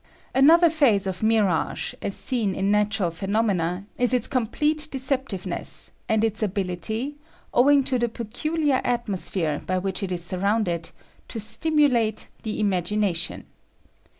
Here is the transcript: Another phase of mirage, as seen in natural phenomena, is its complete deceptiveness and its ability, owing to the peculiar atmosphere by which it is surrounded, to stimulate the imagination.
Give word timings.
Another 0.33 0.71
phase 0.71 1.05
of 1.05 1.21
mirage, 1.21 1.93
as 2.01 2.15
seen 2.15 2.55
in 2.55 2.71
natural 2.71 3.11
phenomena, 3.11 3.85
is 3.99 4.15
its 4.15 4.25
complete 4.25 4.87
deceptiveness 4.91 5.91
and 6.09 6.23
its 6.23 6.41
ability, 6.41 7.17
owing 7.53 7.83
to 7.83 7.99
the 7.99 8.09
peculiar 8.09 8.81
atmosphere 8.83 9.61
by 9.67 9.77
which 9.77 10.01
it 10.01 10.11
is 10.11 10.23
surrounded, 10.25 10.89
to 11.27 11.39
stimulate 11.39 12.29
the 12.41 12.59
imagination. 12.59 13.45